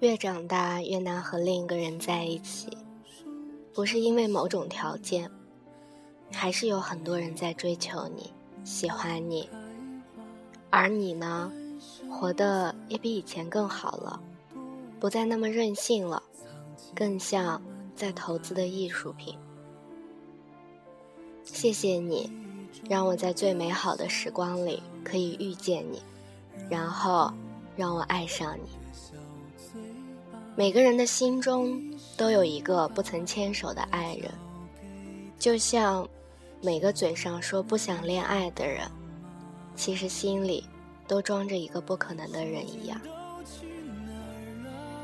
[0.00, 2.76] 越长大越难和另一个人在一起，
[3.72, 5.30] 不是因为某种条件，
[6.32, 8.32] 还是有很多人在追求你、
[8.64, 9.48] 喜欢你，
[10.72, 11.52] 而你呢，
[12.10, 14.18] 活得也比以前更好了，
[14.98, 16.22] 不再那么任性了，
[16.94, 17.60] 更像
[17.94, 19.36] 在投资的艺术品。
[21.44, 22.32] 谢谢你，
[22.88, 26.00] 让我在最美好的时光里可以遇见你，
[26.70, 27.30] 然后
[27.76, 28.70] 让我爱上你。
[30.56, 31.82] 每个人的心中
[32.16, 34.30] 都有一个不曾牵手的爱人，
[35.38, 36.08] 就像
[36.62, 38.90] 每个嘴上说不想恋爱的人，
[39.74, 40.64] 其实心里
[41.06, 43.00] 都装着一个不可能的人一样。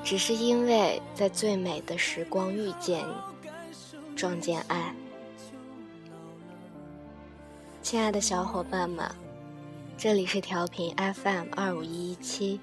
[0.05, 3.15] 只是因为在最美的时光遇见你，
[4.17, 4.95] 撞见爱。
[7.83, 9.11] 亲爱的小伙伴们，
[9.97, 12.61] 这里是调频 FM 二五一一七，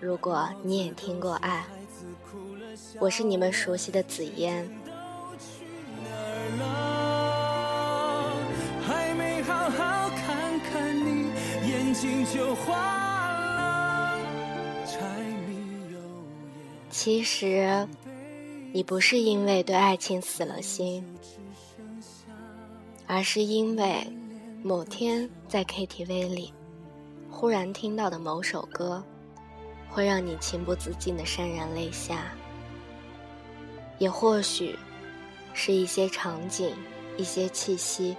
[0.00, 1.64] 如果你也听过爱。
[2.98, 4.81] 我是你们熟悉的紫嫣。
[16.90, 17.88] 其实，
[18.72, 21.04] 你不是因为对爱情死了心，
[23.06, 24.06] 而是因为
[24.62, 26.52] 某天在 KTV 里
[27.30, 29.02] 忽然听到的某首歌。
[29.88, 32.32] 会让你情不自禁的潸然泪下，
[33.98, 34.74] 也或许
[35.52, 36.74] 是一些场景、
[37.18, 38.16] 一些气息，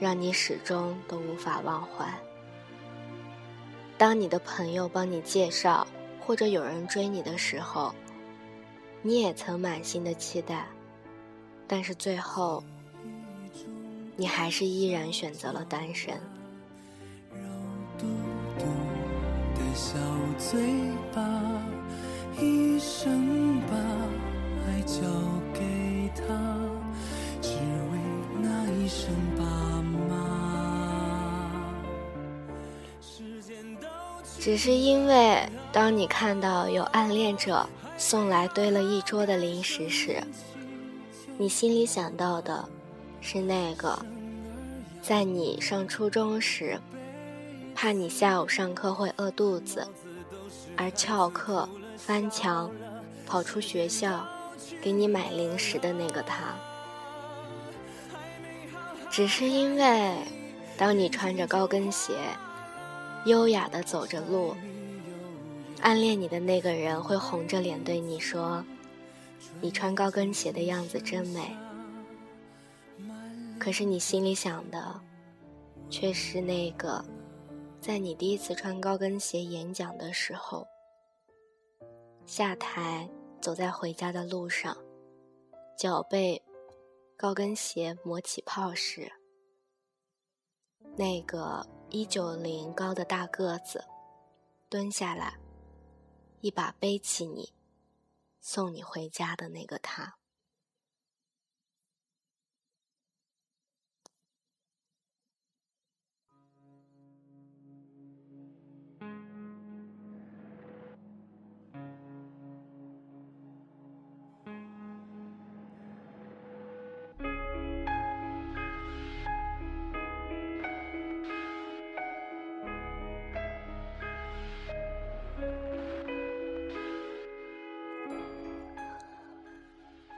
[0.00, 2.10] 让你始终都无法忘怀。
[4.02, 5.86] 当你的朋友帮你介绍，
[6.18, 7.94] 或者有人追你的时候，
[9.00, 10.66] 你也曾满心的期待，
[11.68, 12.64] 但是最后，
[14.16, 16.12] 你还是依然选择了单身。
[19.72, 19.94] 小
[20.36, 20.60] 嘴
[21.14, 21.22] 巴，
[22.40, 23.76] 一生把
[24.66, 25.00] 爱交
[34.44, 37.64] 只是因为，当你看到有暗恋者
[37.96, 40.20] 送来堆了一桌的零食时，
[41.38, 42.68] 你心里想到的
[43.20, 43.96] 是那个，
[45.00, 46.76] 在你上初中时。
[47.72, 49.86] 怕你下午上课会饿肚子，
[50.76, 52.68] 而翘课、翻墙、
[53.24, 54.26] 跑出学校
[54.82, 56.56] 给你买零食的那个他，
[59.08, 60.16] 只是因为，
[60.76, 62.14] 当你穿着高跟鞋，
[63.24, 64.54] 优雅的走着路，
[65.80, 68.64] 暗恋你的那个人会红着脸对你说
[69.62, 71.56] ：“你穿高跟鞋的样子真美。”
[73.60, 75.00] 可是你心里想的，
[75.88, 77.04] 却是那个。
[77.80, 80.64] 在你第一次穿高跟鞋演讲的时候，
[82.26, 83.08] 下台
[83.40, 84.76] 走在回家的路上，
[85.76, 86.40] 脚被
[87.16, 89.10] 高跟鞋磨起泡时，
[90.96, 93.84] 那个一九零高的大个子
[94.70, 95.38] 蹲下来，
[96.40, 97.52] 一把背起你，
[98.40, 100.16] 送你回家的那个他。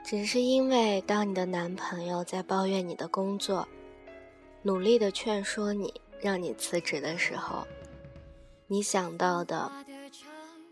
[0.05, 3.67] 只是因为，当你的男朋友在抱怨你的工作，
[4.61, 7.65] 努力的劝说你让你辞职的时候，
[8.67, 9.71] 你想到的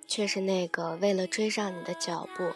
[0.05, 2.51] 却是那个为了追上你的脚步，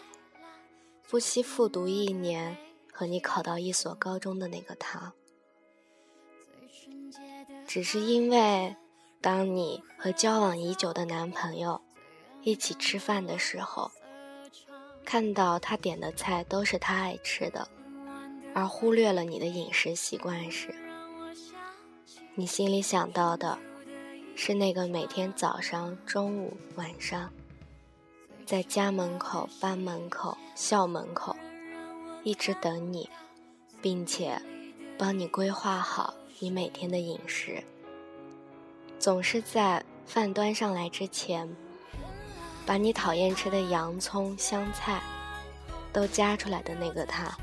[1.08, 2.56] 不惜复读一年
[2.92, 5.12] 和你考到一所高中的那个他。
[7.66, 8.76] 只是因为，
[9.20, 11.82] 当你和交往已久的男朋友
[12.42, 13.90] 一起吃饭的时候。
[15.10, 17.66] 看到他点的菜都是他爱吃的，
[18.54, 20.74] 而忽略了你的饮食习惯时，
[22.34, 23.58] 你心里想到的
[24.36, 27.32] 是那个每天早上、中午、晚上，
[28.44, 31.34] 在家门口、班门口、校门口
[32.22, 33.08] 一直等你，
[33.80, 34.38] 并且
[34.98, 37.64] 帮你规划好你每天的饮食。
[38.98, 41.56] 总是在饭端上来之前，
[42.68, 45.00] 把你讨厌吃的洋葱、香菜
[45.90, 47.34] 都夹出来的那个他。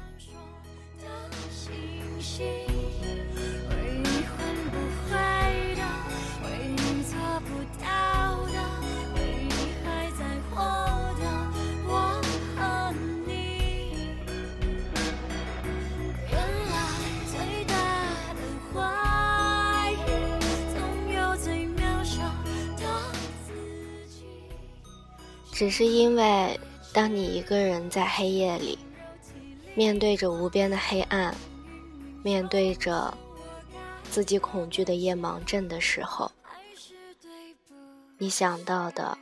[25.55, 26.59] 只是因为，
[26.91, 28.77] 当你一个人在黑夜里，
[29.73, 31.33] 面对着无边的黑暗，
[32.21, 33.17] 面对着
[34.11, 36.29] 自己恐惧的夜盲症的时候，
[38.17, 39.17] 你想到的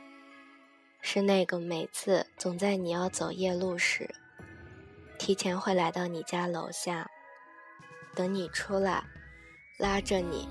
[1.00, 4.12] 是那个每次总在你要走夜路时，
[5.16, 7.08] 提前会来到你家楼下，
[8.16, 9.04] 等你出来，
[9.78, 10.48] 拉着你，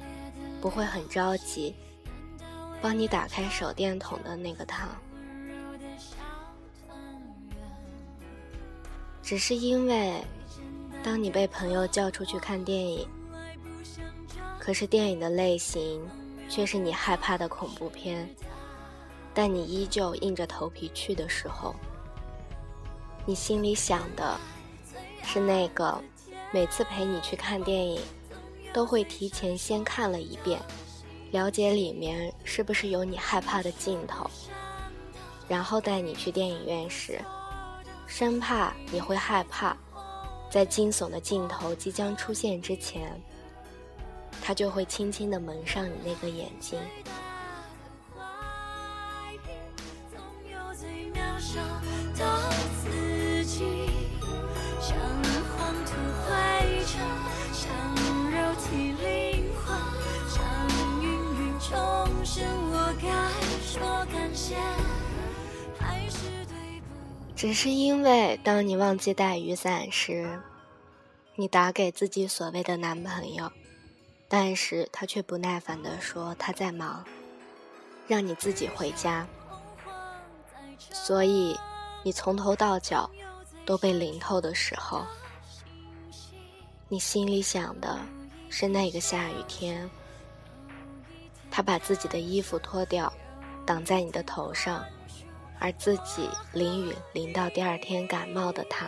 [0.61, 1.75] 不会很着急，
[2.81, 4.87] 帮你打开手电筒的那个他。
[9.23, 10.21] 只是因为，
[11.01, 13.07] 当你被朋友叫出去看电影，
[14.59, 16.05] 可是电影的类型
[16.49, 18.29] 却是你害怕的恐怖片，
[19.33, 21.73] 但你依旧硬着头皮去的时候，
[23.25, 24.37] 你心里想的
[25.23, 26.03] 是那个
[26.51, 28.01] 每次陪你去看电影，
[28.73, 30.59] 都会提前先看了一遍，
[31.31, 34.29] 了解里面是不是有你害怕的镜头，
[35.47, 37.21] 然后带你去电影院时。
[38.15, 39.75] 生怕你会害怕，
[40.47, 43.19] 在惊悚的镜头即将出现之前，
[44.39, 46.79] 他就会轻轻地蒙上你那个眼睛。
[67.43, 70.39] 只是因为，当你忘记带雨伞时，
[71.35, 73.51] 你打给自己所谓的男朋友，
[74.29, 77.03] 但是他却不耐烦地说他在忙，
[78.07, 79.27] 让你自己回家。
[80.89, 81.59] 所以，
[82.01, 83.11] 你从头到脚
[83.65, 85.05] 都被淋透的时候，
[86.87, 87.99] 你心里想的
[88.49, 89.89] 是那个下雨天，
[91.51, 93.11] 他把自己的衣服脱掉，
[93.65, 94.81] 挡在你的头上。
[95.63, 98.85] 而自己淋雨淋到第二天感冒的他，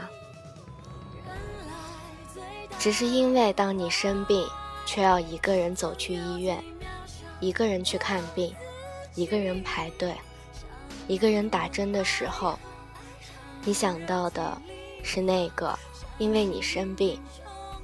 [2.77, 4.45] 只是因为当你生病，
[4.85, 6.61] 却要一个人走去医院，
[7.39, 8.53] 一个人去看病，
[9.13, 10.13] 一个人排队，
[11.07, 12.59] 一个人打针的时候，
[13.63, 14.61] 你想到的
[15.01, 15.79] 是那个
[16.17, 17.17] 因为你生病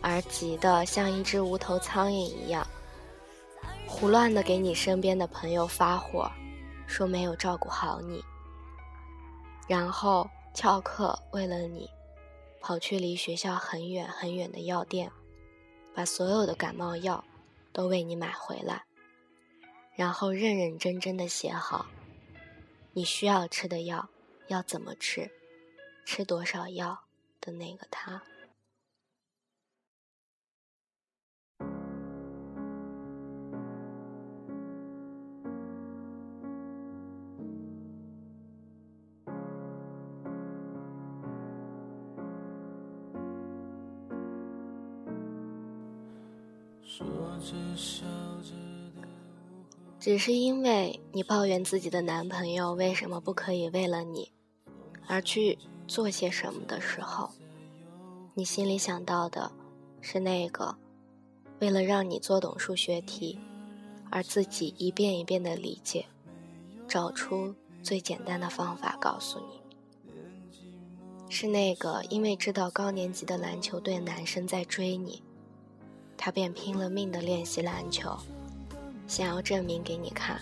[0.02, 2.68] 而急得像一只无头苍蝇一样，
[3.88, 6.30] 胡乱的给你身边的朋友发火，
[6.88, 8.22] 说没有照顾好你。
[9.68, 11.90] 然后翘课，为了你，
[12.60, 15.12] 跑去离学校很远很远的药店，
[15.94, 17.24] 把所有的感冒药
[17.72, 18.84] 都为你买回来，
[19.96, 21.86] 然后认认真真的写好
[22.94, 24.10] 你需要吃的药
[24.48, 25.32] 要怎么吃，
[26.06, 27.04] 吃多少药
[27.40, 28.22] 的那个他。
[50.00, 54.32] 只是因为你抱怨自己的男朋友为什么不可以为了你
[55.08, 57.30] 而去做些什么的时候，
[58.34, 59.52] 你心里想到的
[60.02, 60.76] 是那个
[61.60, 63.38] 为了让你做懂数学题
[64.10, 66.06] 而自己一遍一遍的理解，
[66.88, 67.54] 找出
[67.84, 69.62] 最简单的方法告诉你，
[71.30, 75.22] 是那个因为知道高年级的篮球队男生在追你。
[76.24, 78.16] 他便拼了命的练习篮球，
[79.08, 80.40] 想要证明给你看，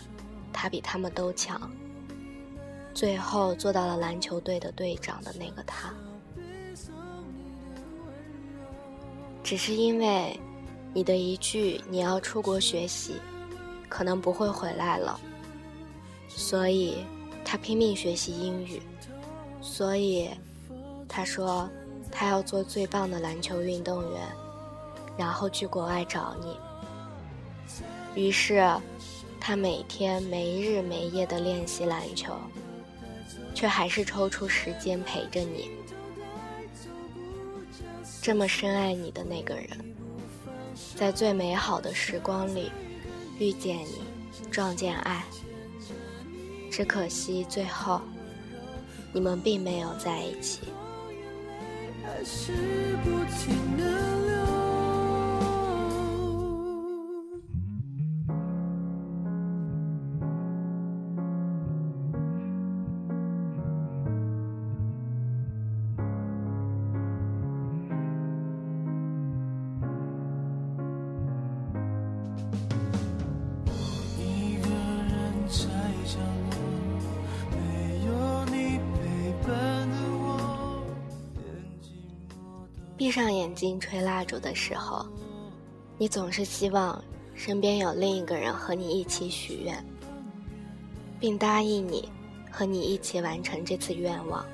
[0.52, 1.72] 他比他们都强。
[2.94, 5.94] 最后做到了篮球队的队长的那个他，
[9.42, 10.38] 只是因为
[10.94, 13.14] 你的一句“你要出国学习，
[13.88, 15.18] 可能不会回来了”，
[16.28, 17.06] 所以
[17.46, 18.82] 他拼命学习英语，
[19.62, 20.30] 所以
[21.08, 21.70] 他说
[22.12, 24.22] 他要做最棒的篮球运动员。
[25.20, 26.58] 然后去国外找你。
[28.16, 28.66] 于是，
[29.38, 32.34] 他每天没日没夜的练习篮球，
[33.54, 35.72] 却还是抽出时间陪着你。
[38.22, 39.68] 这么深爱你的那个人，
[40.96, 42.72] 在最美好的时光里
[43.40, 44.02] 遇见你，
[44.50, 45.22] 撞见爱。
[46.72, 48.00] 只可惜最后，
[49.12, 50.62] 你们并没有在一起。
[83.00, 85.06] 闭上眼睛吹蜡烛的时候，
[85.98, 87.02] 你总是希望
[87.34, 89.82] 身边有另一个人和你一起许愿，
[91.18, 92.10] 并答应你
[92.52, 94.46] 和你一起完成这次愿望。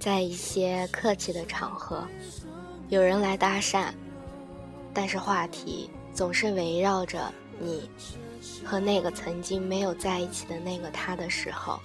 [0.00, 2.04] 在一些客气的场合，
[2.88, 3.92] 有人来搭讪，
[4.92, 7.88] 但是话题总是围绕着你
[8.64, 11.78] 和那个曾经没有在一起的那个他的时候，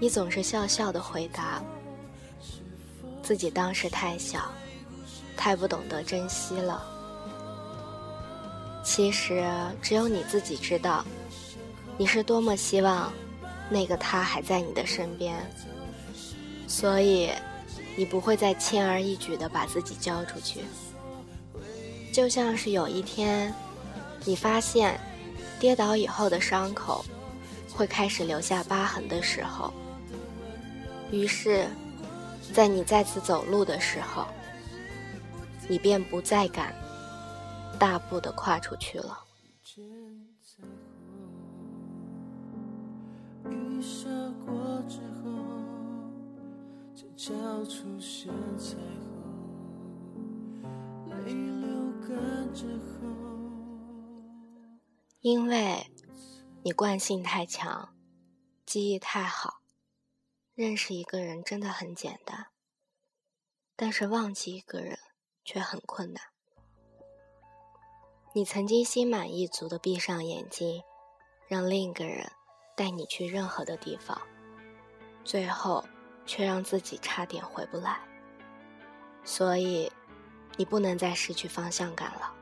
[0.00, 1.62] 你总是笑笑的回答。
[3.30, 4.50] 自己当时太小，
[5.36, 6.84] 太不懂得珍惜了。
[8.82, 9.48] 其实
[9.80, 11.04] 只有你自己知道，
[11.96, 13.12] 你是多么希望
[13.70, 15.48] 那个他还在你的身边，
[16.66, 17.30] 所以
[17.96, 20.62] 你不会再轻而易举的把自己交出去。
[22.12, 23.54] 就像是有一天，
[24.24, 24.98] 你发现
[25.60, 27.04] 跌倒以后的伤口
[27.72, 29.72] 会开始留下疤痕的时候，
[31.12, 31.68] 于是。
[32.52, 34.26] 在你再次走路的时候，
[35.68, 36.74] 你便不再敢
[37.78, 39.18] 大步的跨出去了。
[55.20, 55.86] 因为
[56.62, 57.90] 你惯性太强，
[58.66, 59.59] 记忆太好。
[60.54, 62.48] 认识一个人真的很简单，
[63.76, 64.98] 但是忘记一个人
[65.44, 66.22] 却很困难。
[68.34, 70.82] 你曾经心满意足的闭上眼睛，
[71.48, 72.30] 让另一个人
[72.76, 74.20] 带你去任何的地方，
[75.24, 75.82] 最后
[76.26, 78.00] 却让自己差点回不来。
[79.24, 79.90] 所以，
[80.56, 82.34] 你不能再失去方向感了。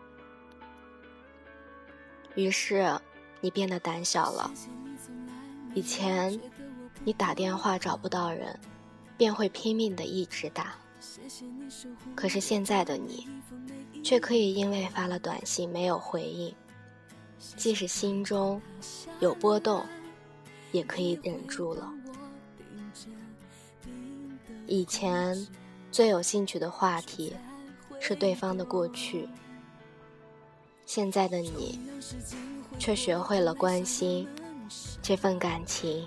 [2.35, 3.01] 于是，
[3.41, 4.51] 你变得胆小了。
[5.75, 6.41] 以前。
[7.05, 8.59] 你打电话找不到人，
[9.17, 10.75] 便会拼命的一直打。
[12.15, 13.27] 可是现在的你，
[14.05, 16.55] 却可以因为发了短信没有回应，
[17.57, 18.61] 即使心中
[19.21, 19.85] 有波动，
[20.73, 21.91] 也可以忍住了。
[24.67, 25.47] 以前
[25.91, 27.35] 最有兴趣的话题
[28.01, 29.27] 是对方的过去，
[30.85, 31.79] 现在的你
[32.79, 34.29] 却学会了关心
[35.01, 36.07] 这份感情。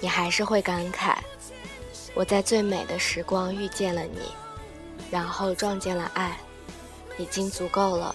[0.00, 1.16] 你还是会感慨，
[2.14, 4.20] 我在最美的时光遇见了你，
[5.10, 6.38] 然后撞见了爱，
[7.18, 8.14] 已经足够了。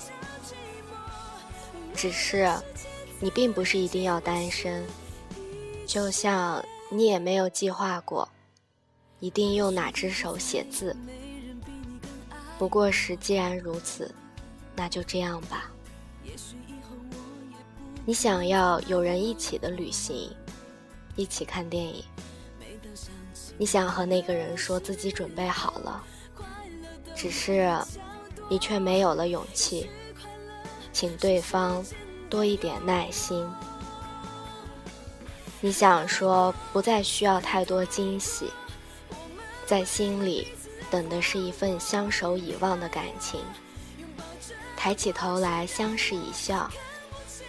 [1.93, 2.51] 只是，
[3.19, 4.83] 你并不是一定要单身，
[5.85, 8.27] 就像你也没有计划过，
[9.19, 10.95] 一定用哪只手写字。
[12.57, 14.13] 不过是既然如此，
[14.75, 15.71] 那就这样吧。
[18.05, 20.29] 你想要有人一起的旅行。
[21.15, 22.03] 一起看电影，
[23.57, 26.03] 你想和那个人说自己准备好了，
[27.15, 27.74] 只是
[28.50, 29.89] 你却没有了勇气，
[30.91, 31.84] 请对方
[32.29, 33.50] 多一点耐心。
[35.62, 38.51] 你想说不再需要太多惊喜，
[39.65, 40.48] 在心里
[40.91, 43.39] 等的是一份相守以望的感情，
[44.75, 46.69] 抬起头来相视一笑，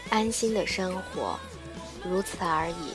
[0.09, 1.39] 安心的生活，
[2.05, 2.95] 如此而已。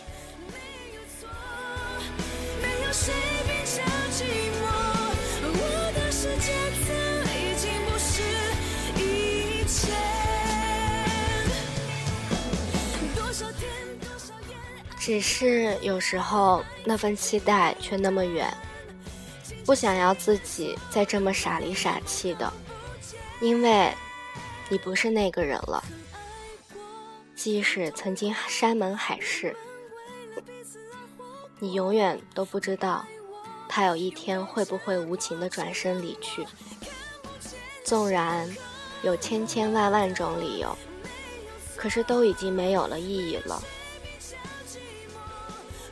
[15.00, 18.56] 只是有时候那份期待却那么远，
[19.66, 22.54] 不想要自己再这么傻里傻气的，
[23.42, 23.92] 因为，
[24.70, 25.84] 你不是那个人了。
[27.36, 29.56] 即使曾经山盟海誓，
[31.62, 33.06] 你永远都不知道
[33.70, 36.46] 他有一天会不会无情的转身离去。
[37.86, 38.50] 纵然
[39.04, 40.76] 有千千万万种理由，
[41.78, 43.62] 可是都已经没有了意义了。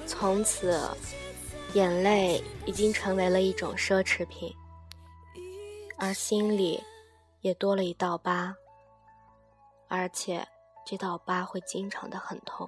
[0.08, 0.82] 从此，
[1.74, 4.52] 眼泪已经成为了一种奢侈品，
[5.98, 6.84] 而心里
[7.42, 8.56] 也多了一道疤，
[9.88, 10.48] 而且
[10.84, 12.68] 这道疤会经常的很痛。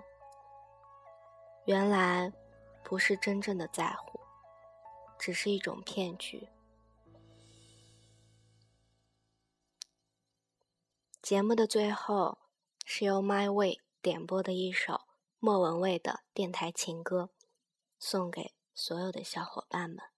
[1.66, 2.32] 原来
[2.92, 4.20] 不是真正的在乎，
[5.18, 6.50] 只是一种骗局。
[11.22, 12.38] 节目的最后，
[12.84, 15.04] 是由 My Way 点播的一首
[15.40, 17.30] 莫文蔚的电台情歌，
[17.98, 20.11] 送给所有的小伙伴们。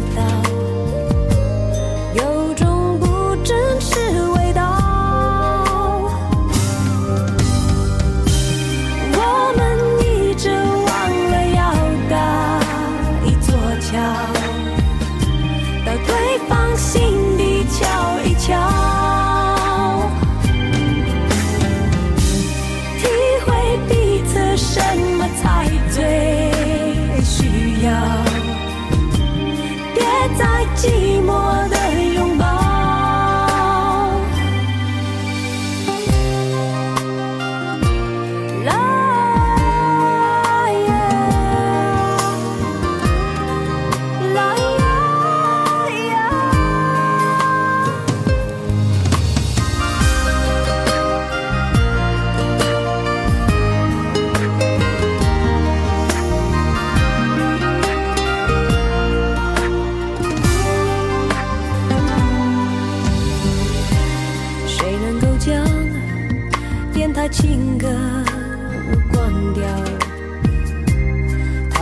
[0.00, 0.47] 的。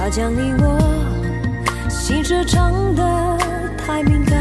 [0.06, 0.78] 他将你我
[1.90, 3.36] 心事唱得
[3.76, 4.38] 太敏感。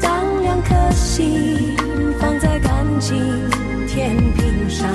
[0.00, 1.76] 当两颗心
[2.18, 3.48] 放在感情
[3.86, 4.90] 天平上，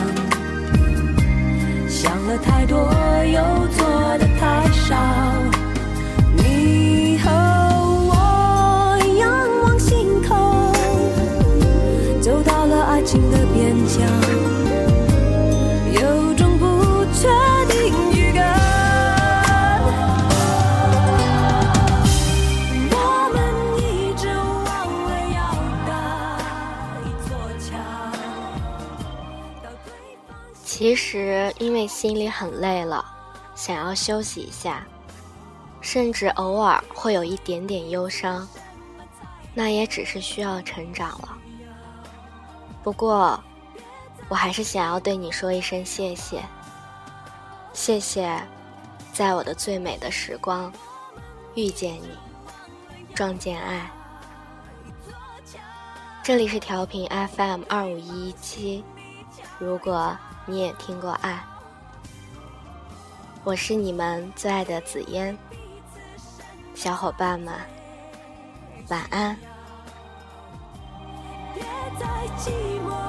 [1.87, 2.91] 想了太多
[3.23, 5.46] 又做的太少。
[30.77, 33.03] 其实，因为心里很累了，
[33.55, 34.85] 想要休息一下，
[35.81, 38.47] 甚至偶尔会有一点点忧伤，
[39.55, 41.35] 那也只是需要成长了。
[42.83, 43.43] 不过，
[44.29, 46.43] 我还是想要对你说一声谢谢。
[47.73, 48.39] 谢谢，
[49.11, 50.71] 在我的最美的时光
[51.55, 52.09] 遇见你，
[53.15, 53.89] 撞见爱。
[56.21, 58.83] 这里是调频 FM 二五一一七。
[59.57, 60.15] 如果
[60.49, 61.43] 你也听过爱，
[63.43, 65.37] 我是你们最爱的紫嫣。
[66.73, 67.53] 小伙伴们，
[68.87, 69.37] 晚安。
[71.53, 71.63] 别
[71.99, 72.07] 再
[72.37, 73.06] 寂寞。